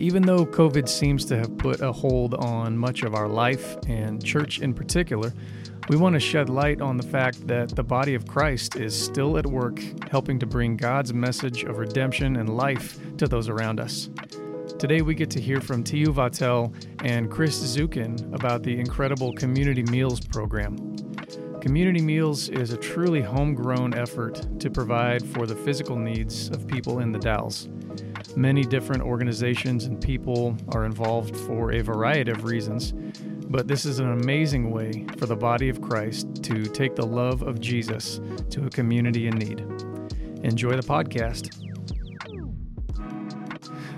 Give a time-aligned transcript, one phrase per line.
[0.00, 4.24] Even though COVID seems to have put a hold on much of our life and
[4.24, 5.30] church in particular,
[5.90, 9.36] we want to shed light on the fact that the body of Christ is still
[9.36, 9.78] at work
[10.10, 14.08] helping to bring God's message of redemption and life to those around us.
[14.78, 16.72] Today, we get to hear from Tiu Vatel
[17.04, 20.96] and Chris Zukin about the incredible Community Meals program.
[21.60, 27.00] Community Meals is a truly homegrown effort to provide for the physical needs of people
[27.00, 27.68] in the Dalles.
[28.36, 32.92] Many different organizations and people are involved for a variety of reasons,
[33.48, 37.42] but this is an amazing way for the body of Christ to take the love
[37.42, 38.20] of Jesus
[38.50, 39.60] to a community in need.
[40.44, 41.56] Enjoy the podcast.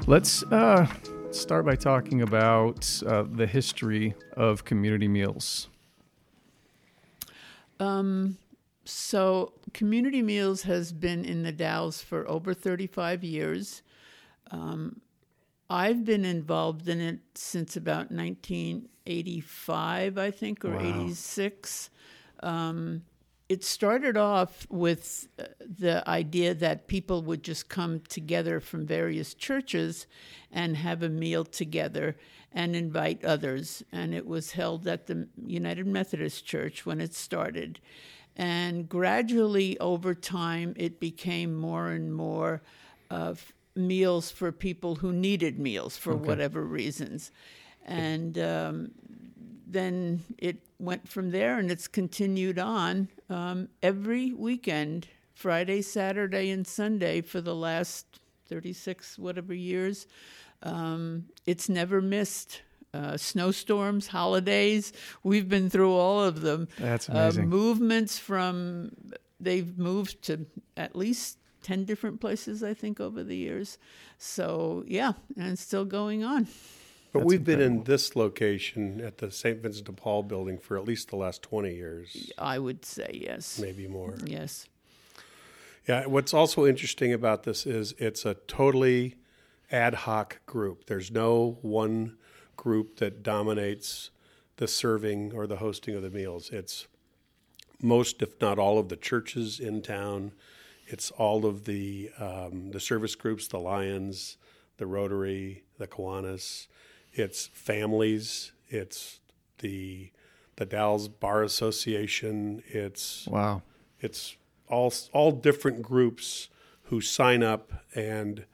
[0.07, 0.87] Let's uh,
[1.31, 5.69] start by talking about uh, the history of community meals.
[7.79, 8.39] Um,
[8.84, 13.83] so, Community Meals has been in the Dalles for over 35 years.
[14.53, 15.00] Um,
[15.69, 21.05] I've been involved in it since about 1985, I think, or wow.
[21.05, 21.91] 86.
[22.42, 23.03] Um,
[23.48, 29.34] it started off with uh, the idea that people would just come together from various
[29.34, 30.06] churches
[30.50, 32.17] and have a meal together
[32.53, 33.83] and invite others.
[33.92, 37.80] And it was held at the United Methodist Church when it started.
[38.36, 42.62] And gradually, over time, it became more and more
[43.11, 46.27] of meals for people who needed meals for okay.
[46.27, 47.31] whatever reasons.
[47.84, 48.91] And um,
[49.67, 56.67] then it went from there and it's continued on um, every weekend, Friday, Saturday, and
[56.67, 60.07] Sunday for the last 36 whatever years.
[60.62, 62.62] Um, it's never missed.
[62.95, 64.92] Uh, snowstorms, holidays,
[65.23, 66.69] we've been through all of them.
[66.79, 67.45] That's uh, amazing.
[67.45, 68.92] Uh, movements from,
[69.41, 70.45] they've moved to
[70.77, 73.78] at least 10 different places, I think, over the years.
[74.18, 76.46] So, yeah, and it's still going on.
[77.12, 77.68] But That's we've incredible.
[77.68, 79.61] been in this location at the St.
[79.62, 82.33] Vincent de Paul building for at least the last 20 years.
[82.39, 83.58] I would say yes.
[83.58, 84.17] Maybe more.
[84.24, 84.67] Yes.
[85.86, 89.17] Yeah, what's also interesting about this is it's a totally
[89.70, 90.86] ad hoc group.
[90.86, 92.17] There's no one
[92.56, 94.11] group that dominates
[94.56, 96.51] the serving or the hosting of the meals.
[96.51, 96.86] It's
[97.80, 100.33] most, if not all, of the churches in town.
[100.92, 104.36] It's all of the um, the service groups, the Lions,
[104.77, 106.67] the Rotary, the Kiwanis.
[107.14, 108.53] It's families.
[108.69, 109.20] It's
[109.58, 110.11] the
[110.57, 112.63] the Dalles Bar Association.
[112.67, 113.63] It's wow.
[114.01, 114.36] It's
[114.69, 116.48] all all different groups
[116.85, 118.45] who sign up and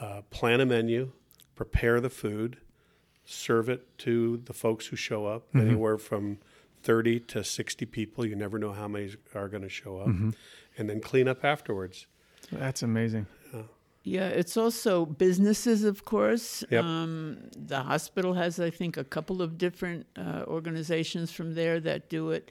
[0.00, 1.12] uh, plan a menu,
[1.54, 2.56] prepare the food,
[3.26, 5.60] serve it to the folks who show up, mm-hmm.
[5.60, 6.38] anywhere from
[6.82, 8.24] 30 to 60 people.
[8.24, 10.08] You never know how many are going to show up.
[10.08, 10.30] Mm-hmm.
[10.78, 12.06] And then clean up afterwards.
[12.50, 13.26] That's amazing.
[14.04, 16.64] Yeah, it's also businesses, of course.
[16.70, 16.84] Yep.
[16.84, 22.08] Um, the hospital has, I think, a couple of different uh, organizations from there that
[22.08, 22.50] do it.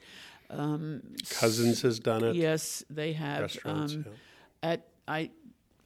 [0.49, 2.35] Um, Cousins has done it.
[2.35, 3.41] Yes, they have.
[3.41, 3.93] Restaurants.
[3.93, 4.13] Um, yeah.
[4.71, 5.31] At I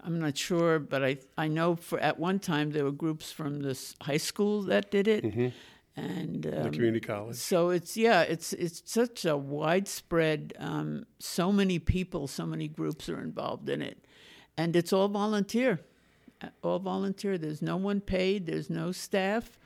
[0.01, 3.61] I'm not sure, but I I know for at one time there were groups from
[3.61, 5.47] this high school that did it, mm-hmm.
[5.95, 7.37] And um, the community college.
[7.37, 10.53] So it's yeah, it's it's such a widespread.
[10.59, 14.05] Um, so many people, so many groups are involved in it,
[14.57, 15.79] and it's all volunteer,
[16.41, 17.37] uh, all volunteer.
[17.37, 18.45] There's no one paid.
[18.45, 19.57] There's no staff.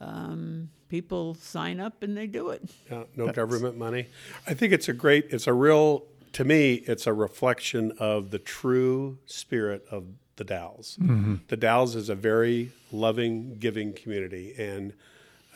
[0.00, 2.62] Um, people sign up and they do it.
[2.90, 4.06] Yeah, no That's, government money.
[4.46, 5.26] I think it's a great.
[5.30, 10.04] It's a real to me, it's a reflection of the true spirit of
[10.36, 10.96] the Dalles.
[11.00, 11.36] Mm-hmm.
[11.48, 14.94] The Dalles is a very loving, giving community, and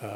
[0.00, 0.06] uh,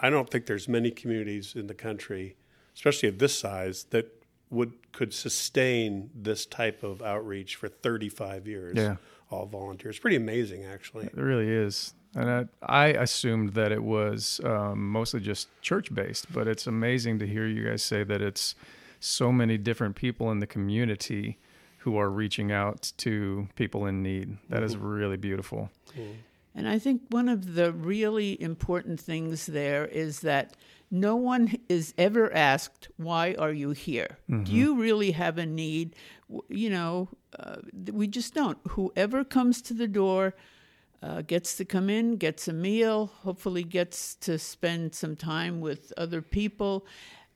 [0.00, 2.36] I, I, don't think there's many communities in the country,
[2.74, 8.76] especially of this size, that would could sustain this type of outreach for 35 years.
[8.76, 8.96] Yeah.
[9.30, 9.98] all volunteers.
[9.98, 11.06] Pretty amazing, actually.
[11.06, 11.94] It really is.
[12.14, 17.18] And I, I assumed that it was um, mostly just church based, but it's amazing
[17.18, 18.54] to hear you guys say that it's
[19.00, 21.38] so many different people in the community
[21.78, 24.36] who are reaching out to people in need.
[24.48, 24.86] That is mm-hmm.
[24.86, 25.70] really beautiful.
[25.90, 26.12] Mm-hmm.
[26.54, 30.56] And I think one of the really important things there is that
[30.90, 34.18] no one is ever asked, Why are you here?
[34.30, 34.44] Mm-hmm.
[34.44, 35.94] Do you really have a need?
[36.48, 37.08] You know,
[37.38, 37.56] uh,
[37.92, 38.58] we just don't.
[38.70, 40.34] Whoever comes to the door,
[41.02, 45.92] uh, gets to come in, gets a meal, hopefully gets to spend some time with
[45.96, 46.86] other people,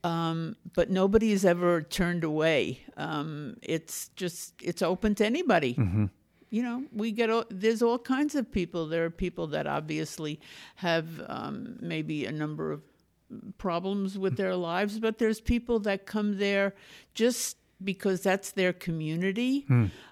[0.04, 0.90] um, but
[1.22, 2.80] is ever turned away.
[2.96, 5.74] Um, it's just it's open to anybody.
[5.74, 6.06] Mm-hmm.
[6.52, 8.86] You know, we get all, there's all kinds of people.
[8.86, 10.38] There are people that obviously
[10.76, 12.82] have um, maybe a number of
[13.56, 16.74] problems with their lives, but there's people that come there
[17.14, 19.64] just because that's their community.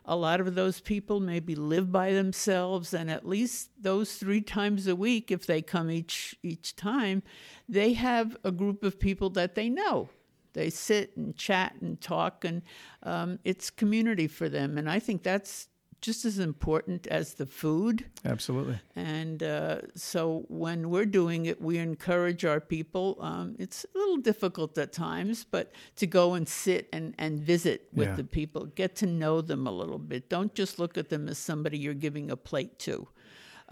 [0.07, 4.87] A lot of those people maybe live by themselves, and at least those three times
[4.87, 7.23] a week, if they come each each time,
[7.69, 10.09] they have a group of people that they know.
[10.55, 12.63] They sit and chat and talk, and
[13.03, 14.79] um, it's community for them.
[14.79, 15.69] And I think that's
[16.01, 18.05] just as important as the food.
[18.25, 18.79] Absolutely.
[18.97, 23.19] And uh, so when we're doing it, we encourage our people.
[23.21, 27.89] Um, it's a little difficult at times, but to go and sit and, and visit
[27.93, 28.17] with Yeah.
[28.17, 30.29] the people, get to know them a little bit.
[30.29, 33.09] Don't just look at them as somebody you're giving a plate to.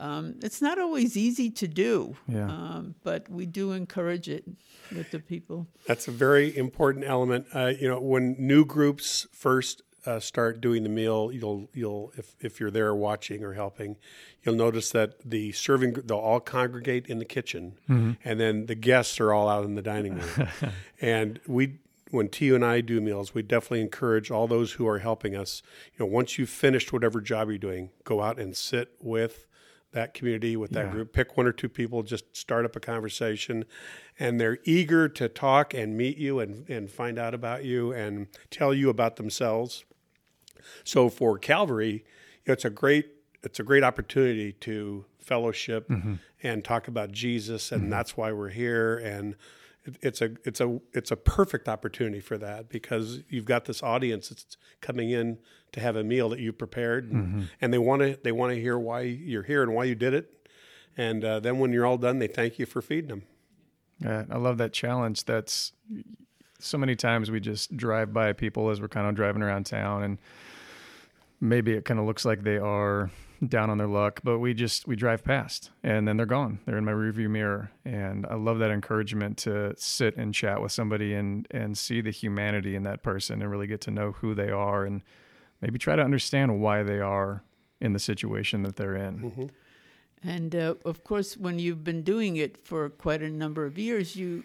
[0.00, 2.46] Um, it's not always easy to do, Yeah.
[2.48, 4.44] um, but we do encourage it
[4.94, 5.66] with the people.
[5.86, 7.46] That's a very important element.
[7.52, 12.34] Uh, you know, when new groups first uh, start doing the meal, you'll you'll if
[12.40, 13.96] if you're there watching or helping,
[14.42, 17.78] you'll notice that the serving they'll all congregate in the kitchen,
[18.24, 20.48] and then the guests are all out in the dining room.
[21.00, 21.78] and we
[22.10, 25.62] when T and I do meals, we definitely encourage all those who are helping us.
[25.92, 29.44] You know, once you've finished whatever job you're doing, go out and sit with
[29.92, 30.92] that community with that Yeah.
[30.92, 31.12] group.
[31.12, 33.64] Pick one or two people, just start up a conversation,
[34.18, 38.26] and they're eager to talk and meet you and, and find out about you and
[38.50, 39.84] tell you about themselves.
[40.84, 42.04] So for Calvary,
[42.44, 43.10] it's a great
[43.42, 46.14] it's a great opportunity to fellowship mm-hmm.
[46.42, 47.90] and talk about Jesus, and mm-hmm.
[47.90, 48.96] that's why we're here.
[48.98, 49.36] And
[49.84, 53.82] it, it's a it's a it's a perfect opportunity for that because you've got this
[53.82, 55.38] audience that's coming in
[55.72, 57.42] to have a meal that you prepared, and, mm-hmm.
[57.60, 60.14] and they want to they want to hear why you're here and why you did
[60.14, 60.48] it.
[60.96, 63.22] And uh, then when you're all done, they thank you for feeding them.
[64.00, 65.24] Yeah, I love that challenge.
[65.24, 65.72] That's
[66.58, 70.02] so many times we just drive by people as we're kind of driving around town,
[70.02, 70.18] and
[71.40, 73.10] maybe it kind of looks like they are
[73.46, 76.58] down on their luck, but we just we drive past and then they're gone.
[76.66, 80.72] They're in my rearview mirror, and I love that encouragement to sit and chat with
[80.72, 84.34] somebody and and see the humanity in that person and really get to know who
[84.34, 85.02] they are and
[85.60, 87.44] maybe try to understand why they are
[87.80, 89.50] in the situation that they're in.
[90.24, 94.16] And uh, of course, when you've been doing it for quite a number of years,
[94.16, 94.42] you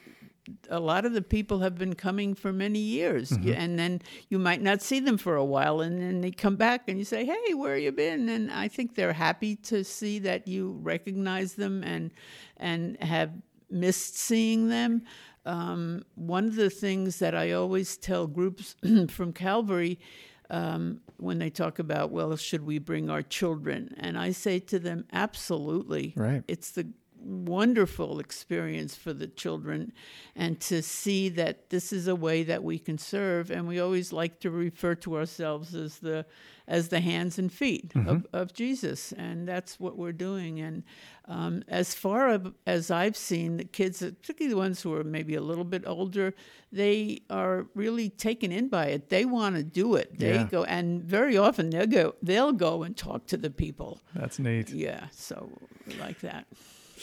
[0.69, 4.38] a lot of the people have been coming for many years, You- and then you
[4.40, 7.25] might not see them for a while, and then they come back, and you say,
[7.25, 11.84] "Hey, where you been?" And I think they're happy to see that you recognize them
[11.84, 12.12] and
[12.57, 13.31] and have
[13.69, 15.01] missed seeing them.
[15.45, 18.75] Um, one of the things that I always tell groups
[19.10, 20.00] from Calvary
[20.50, 23.94] um, when they talk about, well, should we bring our children?
[23.98, 26.13] And I say to them, absolutely.
[26.16, 26.44] Right.
[26.48, 26.88] It's the
[27.24, 29.92] wonderful experience for the children
[30.36, 33.50] and to see that this is a way that we can serve.
[33.52, 36.25] And we always like to refer to ourselves as the
[36.66, 39.12] as the hands and feet of, of jesus.
[39.12, 40.62] And that's what we're doing.
[40.62, 40.84] And
[41.28, 45.42] um, as far as i've seen the kids particularly the ones who are maybe a
[45.42, 46.34] little bit older
[46.72, 49.10] they are really taken in by it.
[49.10, 50.18] They want to do it.
[50.18, 50.48] They Yeah.
[50.50, 54.02] go and very often they'll go they'll go and talk to the people.
[54.16, 54.70] That's neat.
[54.70, 55.50] yeah so
[55.88, 56.46] we like that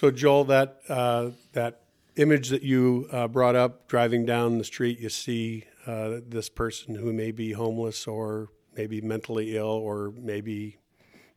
[0.00, 1.82] So Joel, that uh, that
[2.17, 6.94] image that you uh, brought up, driving down the street, you see uh, this person
[6.94, 10.79] who may be homeless or maybe mentally ill or maybe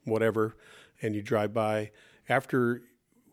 [0.06, 0.56] whatever,
[1.02, 1.92] and you drive by.
[2.30, 2.84] After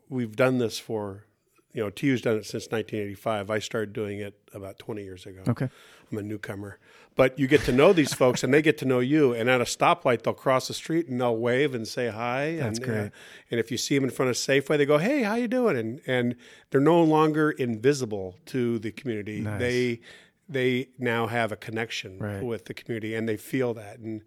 [0.09, 1.23] we've done this for,
[1.73, 3.49] you know, Tiu's done it since 1985.
[3.49, 5.41] I started doing it about 20 years ago.
[5.47, 5.69] Okay.
[6.11, 6.77] I'm a newcomer.
[7.15, 9.33] But you get to know these folks and they get to know you.
[9.33, 12.55] And at a stoplight, they'll cross the street and they'll wave and say hi.
[12.57, 13.11] That's and, great.
[13.49, 15.77] and if you see them in front of Safeway, they go, "Hey, how you doing?"
[15.77, 16.35] And and
[16.69, 19.41] they're no longer invisible to the community.
[19.41, 19.59] Nice.
[19.59, 19.99] They
[20.47, 22.43] they now have a connection Right.
[22.43, 23.99] with the community and they feel that.
[23.99, 24.21] And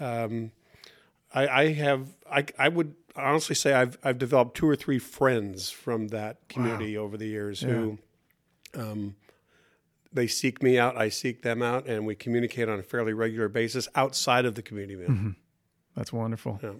[0.00, 0.52] um,
[1.34, 5.70] I, I have I I would honestly say I've I've developed two or three friends
[5.70, 7.98] from that community over the years who.
[8.76, 9.16] Um,
[10.12, 13.48] they seek me out, I seek them out, and we communicate on a fairly regular
[13.48, 15.34] basis outside of the community meal.
[15.96, 16.60] That's wonderful.
[16.62, 16.74] Yeah.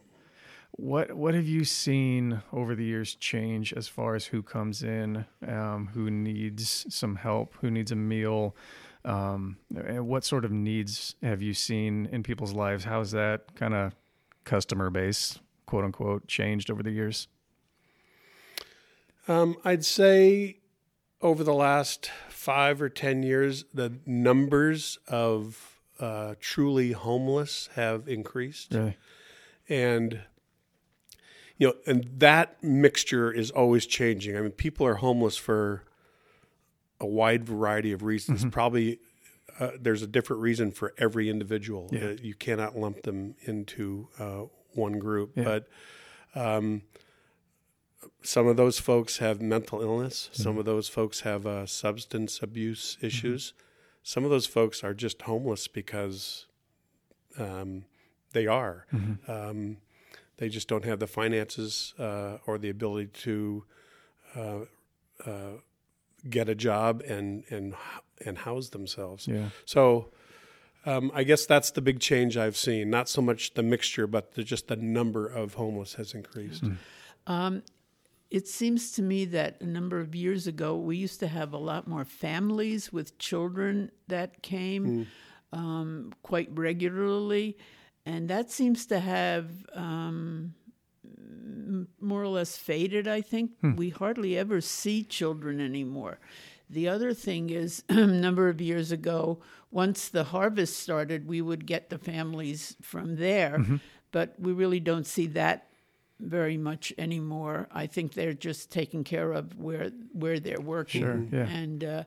[0.77, 5.25] What what have you seen over the years change as far as who comes in,
[5.47, 8.57] um, who needs some help, who needs a meal?
[9.05, 12.85] Um, and what sort of needs have you seen in people's lives?
[12.85, 13.95] How's that kind of
[14.45, 17.29] customer base, quote unquote, changed over the years?
[19.27, 20.59] Um, I'd say
[21.23, 28.75] over the last five or 10 years, the numbers of uh, truly homeless have increased.
[28.75, 28.97] Really?
[29.69, 30.21] And,
[31.57, 34.37] you know, and that mixture is always changing.
[34.37, 35.85] I mean, people are homeless for
[37.01, 38.45] a wide variety of reasons.
[38.51, 38.99] Probably
[39.59, 41.89] uh, there's a different reason for every individual.
[41.93, 42.09] Yeah.
[42.09, 44.43] Uh, you cannot lump them into uh,
[44.77, 45.33] one group.
[45.35, 45.45] Yeah.
[45.45, 45.69] But
[46.35, 46.83] um,
[48.23, 50.31] some of those folks have mental illness.
[50.33, 53.53] Some of those folks have uh, substance abuse issues.
[54.03, 56.47] some of those folks are just homeless because
[57.39, 57.85] um,
[58.33, 58.87] they are.
[58.93, 59.31] Mm-hmm.
[59.31, 59.77] Um,
[60.37, 63.65] they just don't have the finances uh, or the ability to
[64.35, 64.59] uh,
[65.25, 65.53] uh,
[66.29, 67.75] get a job and and
[68.25, 69.29] and house themselves.
[69.29, 69.51] Yeah.
[69.65, 70.11] So.
[70.87, 72.91] Um, I guess that's the big change I've seen.
[72.91, 76.65] Not so much the mixture, but the, just the number of homeless has increased.
[77.27, 77.63] Um,
[78.31, 81.59] it seems to me that a number of years ago, we used to have a
[81.59, 85.07] lot more families with children that came
[85.53, 87.57] um, quite regularly.
[88.05, 90.55] And that seems to have um,
[92.01, 93.53] more or less faded, I think.
[93.77, 96.19] We hardly ever see children anymore.
[96.75, 99.39] The other thing is, a number of years ago,
[99.71, 103.65] once the harvest started, we would get the families from there.
[104.13, 105.69] But we really don't see that
[106.21, 107.69] very much anymore.
[107.73, 111.03] I think they're just taken care of where where they're working.
[111.03, 111.49] Sure, yeah.
[111.49, 112.05] And uh,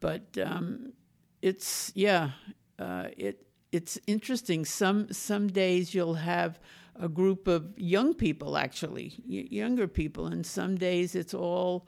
[0.00, 0.92] but um,
[1.40, 2.30] it's yeah,
[2.78, 4.64] uh, it it's interesting.
[4.64, 6.60] Some some days you'll have
[7.00, 11.86] a group of young people, actually y- younger people, and some days it's all.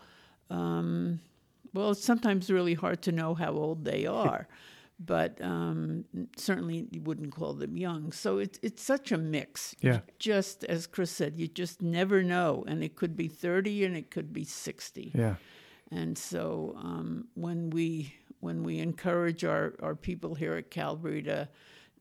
[0.50, 1.20] Um,
[1.72, 4.48] well, it's sometimes really hard to know how old they are,
[4.98, 6.04] but um,
[6.36, 8.12] certainly you wouldn't call them young.
[8.12, 9.74] So it's it's such a mix.
[9.80, 10.00] Yeah.
[10.18, 14.10] Just as Chris said, you just never know, and it could be thirty and it
[14.10, 15.12] could be sixty.
[15.14, 15.36] Yeah.
[15.90, 21.48] And so um, when we when we encourage our, our people here at Calvary to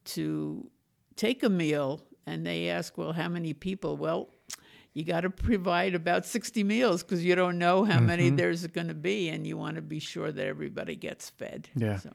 [0.06, 0.70] to
[1.16, 3.98] take a meal and they ask, well, how many people?
[3.98, 4.30] Well,
[4.94, 8.88] you got to provide about 60 meals because you don't know how many there's going
[8.88, 11.70] to be and you want to be sure that everybody gets fed.
[11.76, 11.98] Yeah.
[11.98, 12.12] So,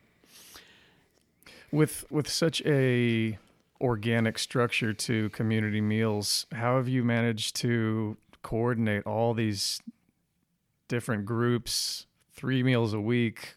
[1.70, 3.38] With with such a
[3.80, 9.80] organic structure to community meals, how have you managed to coordinate all these
[10.88, 13.56] different groups, three meals a week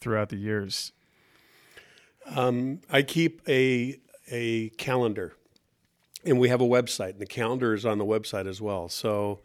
[0.00, 0.92] throughout the years?
[2.26, 5.35] Um, I keep a a calendar,
[6.24, 8.88] and we have a website, and the calendar is on the website as well.
[8.88, 9.40] So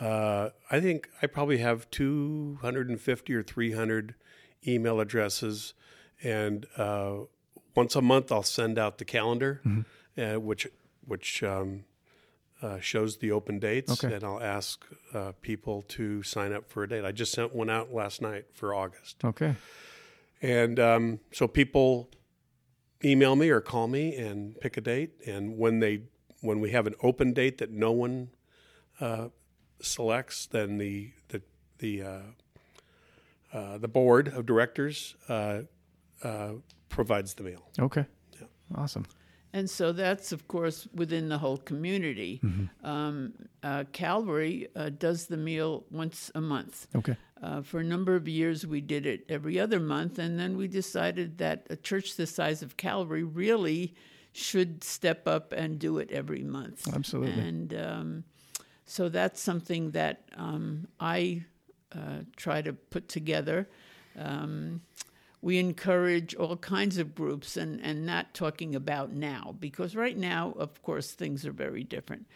[0.00, 4.14] uh, I think I probably have 250 or 300
[4.66, 5.74] email addresses,
[6.22, 7.14] and uh,
[7.74, 9.60] once a month I'll send out the calendar,
[10.16, 10.66] uh, which
[11.06, 11.84] which um,
[12.60, 14.14] uh, shows the open dates, Okay.
[14.14, 14.84] and I'll ask
[15.14, 17.04] uh, people to sign up for a date.
[17.04, 19.24] I just sent one out last night for August.
[19.24, 19.54] Okay.
[20.42, 22.08] And um, so people
[23.04, 25.12] email me or call me and pick a date.
[25.26, 26.02] And when they
[26.40, 28.30] when we have an open date that no one
[29.00, 29.28] uh,
[29.80, 31.42] selects, then the the
[31.78, 32.20] the uh,
[33.52, 35.60] uh, the board of directors uh,
[36.22, 36.52] uh,
[36.88, 37.62] provides the meal.
[37.78, 38.04] Okay.
[38.40, 38.46] Yeah.
[38.74, 39.06] Awesome.
[39.54, 42.40] and so that's, of course, within the whole community.
[42.84, 46.86] Um, uh, Calvary uh, does the meal once a month.
[46.94, 47.16] Okay.
[47.42, 50.66] Uh, for a number of years, we did it every other month, and then we
[50.66, 53.94] decided that a church the size of Calvary really
[54.32, 56.92] should step up and do it every month.
[56.92, 57.40] Absolutely.
[57.40, 58.24] And um,
[58.86, 61.44] so that's something that um, I
[61.92, 63.68] uh, try to put together.
[64.18, 64.82] Um,
[65.40, 70.52] we encourage all kinds of groups and, and not talking about now because right now
[70.58, 72.26] of course things are very different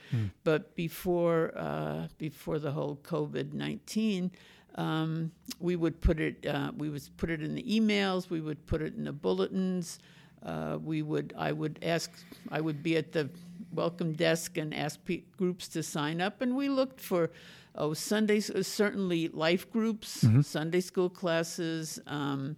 [0.44, 4.30] but before uh, before the whole covid-19
[4.76, 8.64] um, we would put it uh, we would put it in the emails we would
[8.66, 9.98] put it in the bulletins
[10.44, 12.10] uh, we would i would ask
[12.50, 13.28] i would be at the
[13.72, 17.30] welcome desk and ask pe- groups to sign up and we looked for
[17.74, 22.56] oh sundays certainly life groups sunday school classes um,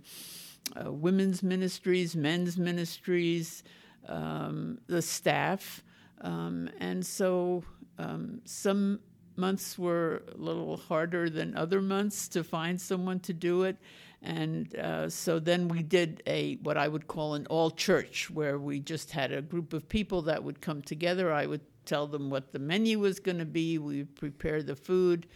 [0.76, 3.62] uh, women's ministries, men's ministries,
[4.08, 5.82] um, the staff.
[6.20, 7.64] Um, and so
[7.98, 9.00] um, some
[9.36, 13.76] months were a little harder than other months to find someone to do it.
[14.22, 18.58] And uh, so then we did a what I would call an all church, where
[18.58, 21.32] we just had a group of people that would come together.
[21.32, 23.76] I would tell them what the menu was going to be.
[23.78, 25.26] We would prepare the food,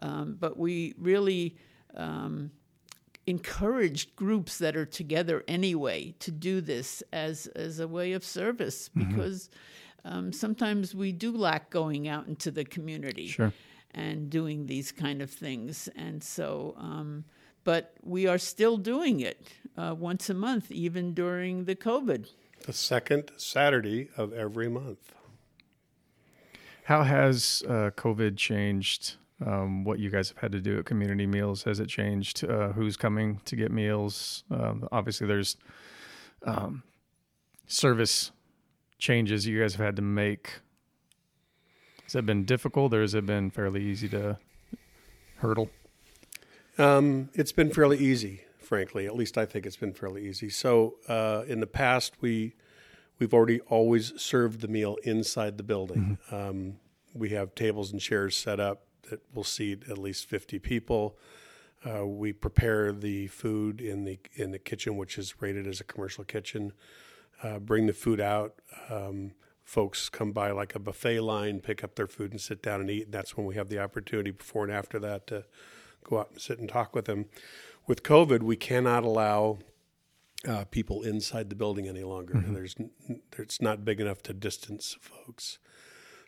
[0.00, 1.56] um, but we really
[1.96, 2.52] um,
[3.26, 8.88] encouraged groups that are together anyway to do this as as a way of service
[8.88, 9.50] because
[10.04, 13.52] um, sometimes we do lack going out into the community Sure.
[13.92, 17.24] and doing these kind of things and so um,
[17.64, 22.26] but we are still doing it uh, once a month even during the covid
[22.66, 25.12] The second Saturday of every month.
[26.84, 31.26] How has uh, COVID changed um, what you guys have had to do at community
[31.26, 31.62] meals?
[31.64, 34.42] Has it changed uh, who's coming to get meals?
[34.50, 35.56] Um, obviously, there's
[36.44, 36.82] um,
[37.66, 38.32] service
[38.98, 40.60] changes you guys have had to make.
[42.04, 44.38] Has that been difficult, or has it been fairly easy to
[45.36, 45.70] hurdle?
[46.78, 49.06] Um, it's been fairly easy frankly.
[49.06, 50.50] At least I think it's been fairly easy.
[50.50, 52.54] So uh, in the past, we
[53.18, 56.18] we've already always served the meal inside the building.
[56.30, 56.34] Mm-hmm.
[56.34, 56.76] Um,
[57.14, 61.18] we have tables and chairs set up that will seat at least 50 people.
[61.84, 65.84] Uh, we prepare the food in the in the kitchen, which is rated as a
[65.84, 66.72] commercial kitchen.
[67.42, 68.54] Uh, bring the food out.
[68.90, 69.32] Um,
[69.64, 72.90] folks come by like a buffet line, pick up their food and sit down and
[72.90, 73.04] eat.
[73.04, 75.44] And that's when we have the opportunity before and after that to
[76.04, 77.26] go out and sit and talk with them.
[77.86, 79.58] With COVID, we cannot allow
[80.46, 82.34] uh, people inside the building any longer.
[82.34, 82.54] Mm-hmm.
[82.54, 82.76] There's
[83.36, 85.58] it's not big enough to distance folks.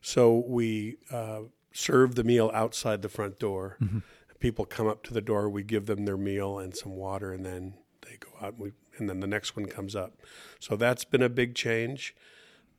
[0.02, 3.76] So we uh, serve the meal outside the front door.
[3.80, 3.98] Mm-hmm.
[4.38, 5.50] People come up to the door.
[5.50, 8.54] We give them their meal and some water, and then they go out.
[8.54, 10.20] And, we, and then the next one comes up.
[10.58, 12.14] So that's been a big change,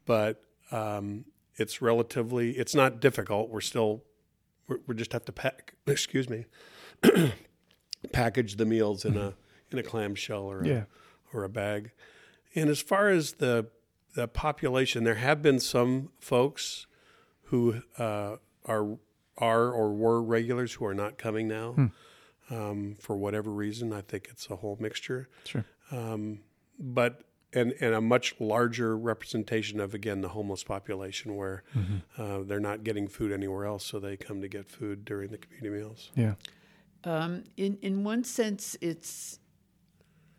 [0.05, 1.25] but um,
[1.55, 2.51] it's relatively.
[2.51, 3.49] It's not difficult.
[3.49, 4.03] We're still.
[4.67, 5.73] We're, we just have to pack.
[5.87, 6.45] Excuse me.
[8.11, 9.33] package the meals in a
[9.71, 10.83] in a clamshell or yeah.
[11.33, 11.91] a, or a bag.
[12.55, 13.67] And as far as the
[14.15, 16.87] the population, there have been some folks
[17.45, 18.97] who uh, are
[19.37, 21.85] are or were regulars who are not coming now hmm.
[22.49, 23.93] um, for whatever reason.
[23.93, 25.29] I think it's a whole mixture.
[25.45, 25.65] Sure.
[25.91, 26.39] Um,
[26.79, 32.21] but and and a much larger representation of again the homeless population where mm-hmm.
[32.21, 35.37] uh, they're not getting food anywhere else, so they come to get food during the
[35.37, 36.11] community meals.
[36.15, 36.33] Yeah.
[37.03, 39.39] Um, in in one sense, it's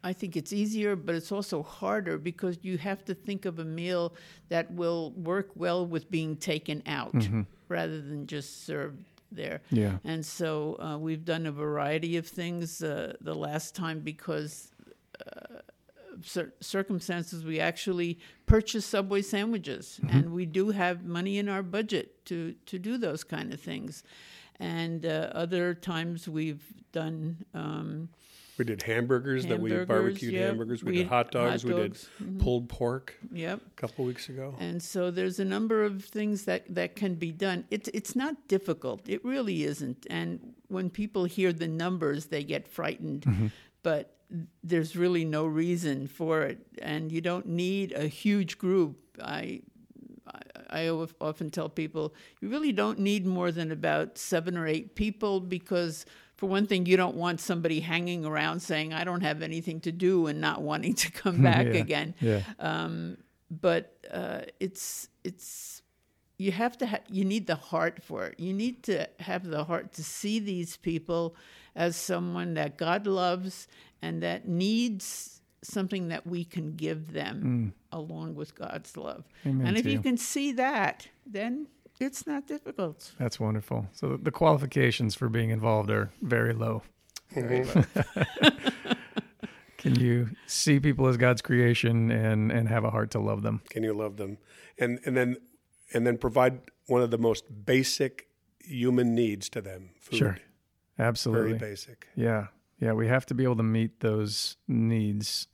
[0.04, 3.64] I think it's easier, but it's also harder because you have to think of a
[3.64, 4.14] meal
[4.48, 7.42] that will work well with being taken out mm-hmm.
[7.68, 9.60] rather than just served there.
[9.70, 9.98] Yeah.
[10.04, 14.68] And so uh, we've done a variety of things uh, the last time because.
[15.26, 15.58] Uh,
[16.60, 20.16] circumstances, we actually purchase Subway sandwiches, mm-hmm.
[20.16, 24.02] and we do have money in our budget to to do those kind of things.
[24.60, 26.62] And uh, other times we've
[26.92, 28.10] done um,
[28.58, 30.48] we did hamburgers, hamburgers that we barbecued yep.
[30.48, 30.84] hamburgers.
[30.84, 31.62] We, we did hot dogs.
[31.62, 31.74] Hot dogs.
[31.76, 32.38] We did mm-hmm.
[32.38, 33.16] pulled pork.
[33.32, 33.60] Yep.
[33.66, 34.54] A couple weeks ago.
[34.60, 37.64] And so there's a number of things that, that can be done.
[37.70, 39.08] It's it's not difficult.
[39.08, 40.06] It really isn't.
[40.10, 43.22] And when people hear the numbers, they get frightened.
[43.22, 43.46] Mm-hmm.
[43.82, 44.16] But
[44.62, 48.96] there's really no reason for it, and you don't need a huge group.
[49.22, 49.62] I
[50.70, 55.40] I often tell people you really don't need more than about seven or eight people
[55.40, 56.06] because
[56.42, 59.92] for one thing, you don't want somebody hanging around saying, I don't have anything to
[59.92, 61.74] do and not wanting to come back yeah.
[61.74, 62.14] again.
[62.20, 62.42] Yeah.
[62.58, 63.18] Um,
[63.48, 65.82] but uh, it's, it's,
[66.38, 68.40] you have to, ha- you need the heart for it.
[68.40, 71.36] You need to have the heart to see these people
[71.74, 73.68] as someone that God loves
[74.00, 77.96] and that needs something that we can give them mm.
[77.96, 79.24] along with God's love.
[79.46, 79.92] Amen and if you.
[79.92, 81.68] you can see that, then
[82.00, 83.12] it's not difficult.
[83.18, 83.86] That's wonderful.
[83.92, 86.82] So the qualifications for being involved are very low.
[87.30, 87.84] Very low.
[89.78, 93.62] Can you see people as God's creation and and have a heart to love them?
[93.70, 94.38] Can you love them?
[94.78, 95.36] And and then
[95.92, 98.28] and then provide one of the most basic
[98.60, 99.90] human needs to them.
[100.00, 100.18] Food.
[100.18, 100.38] Sure.
[100.98, 101.54] Absolutely.
[101.54, 102.08] Very basic.
[102.14, 102.48] Yeah.
[102.78, 105.46] Yeah, we have to be able to meet those needs.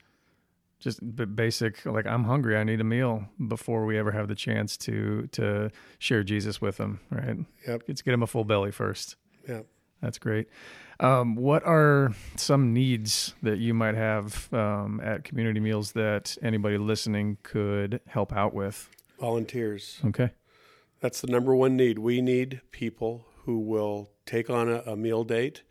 [0.81, 1.01] Just
[1.35, 5.27] basic like i'm hungry i need a meal before we ever have the chance to
[5.33, 7.37] to share jesus with them right?
[7.67, 7.83] Yep.
[7.89, 9.17] Let's get them a full belly first.
[9.49, 9.63] Yeah
[10.01, 10.49] that's great.
[11.01, 16.79] Um, what are some needs that you might have um, at community meals that anybody
[16.79, 18.89] listening could help out with?
[19.21, 20.01] Volunteers.
[20.07, 20.31] Okay.
[21.01, 21.99] That's the number one need.
[21.99, 25.63] We need people who will take on a, a meal date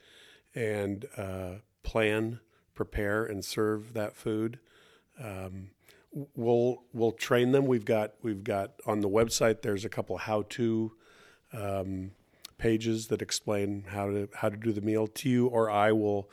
[0.56, 1.52] and uh,
[1.84, 2.40] plan
[2.74, 4.58] prepare and serve that food
[5.24, 5.70] um,
[6.36, 7.68] we'll we'll train them.
[7.68, 9.62] We've got we've got on the website.
[9.62, 10.92] There's a couple how to
[11.54, 12.12] um,
[12.58, 15.06] pages that explain how to how to do the meal.
[15.08, 16.32] To you or I will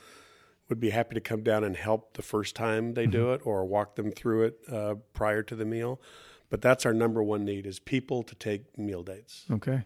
[0.70, 3.12] would be happy to come down and help the first time they mm-hmm.
[3.12, 6.00] do it, or walk them through it uh, prior to the meal.
[6.48, 9.44] But that's our number one need is people to take meal dates.
[9.50, 9.84] Okay.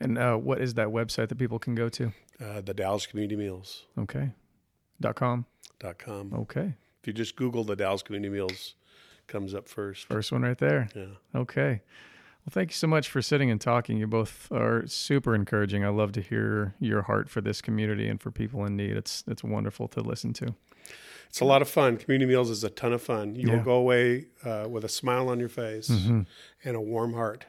[0.00, 2.12] And uh, what is that website that people can go to?
[2.42, 3.84] Uh, the Dalles Community Meals.
[3.98, 4.30] Okay.
[5.00, 5.46] Dot com.
[5.78, 6.32] Dot com.
[6.34, 6.74] Okay.
[7.00, 8.74] If you just Google the Dalles Community Meals,
[9.26, 10.06] comes up first.
[10.06, 10.88] First one right there.
[10.94, 11.06] Yeah.
[11.34, 11.82] Okay.
[12.44, 13.96] Well, thank you so much for sitting and talking.
[13.96, 15.84] You both are super encouraging.
[15.84, 18.96] I love to hear your heart for this community and for people in need.
[18.96, 20.54] It's it's wonderful to listen to.
[21.28, 21.96] It's a lot of fun.
[21.96, 23.34] Community meals is a ton of fun.
[23.34, 23.56] You yeah.
[23.56, 26.22] will go away uh, with a smile on your face mm-hmm.
[26.64, 27.44] and a warm heart.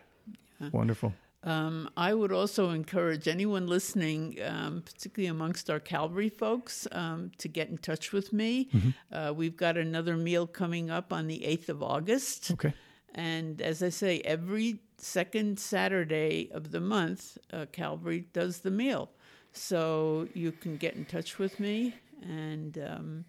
[0.72, 1.14] Wonderful.
[1.46, 7.48] Um, I would also encourage anyone listening, um, particularly amongst our Calvary folks, um, to
[7.48, 8.68] get in touch with me.
[8.74, 8.90] Mm-hmm.
[9.16, 12.52] Uh, we've got another meal coming up on the 8th of August.
[12.52, 12.74] Okay.
[13.14, 19.12] And as I say, every second Saturday of the month, uh, Calvary does the meal.
[19.54, 23.26] So you can get in touch with me and um,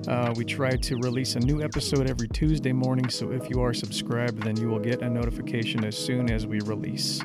[0.05, 3.73] Uh, we try to release a new episode every Tuesday morning, so if you are
[3.73, 7.21] subscribed, then you will get a notification as soon as we release.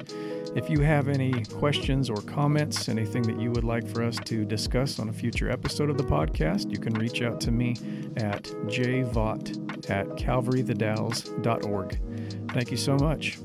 [0.55, 4.45] If you have any questions or comments, anything that you would like for us to
[4.45, 7.73] discuss on a future episode of the podcast, you can reach out to me
[8.17, 12.01] at jvot at calvarythedalles.org.
[12.53, 13.39] Thank you so much.